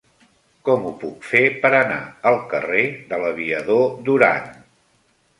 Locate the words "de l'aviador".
3.11-3.85